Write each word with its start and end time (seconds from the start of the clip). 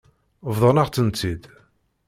Bḍan-aɣ-tent-id. 0.53 1.43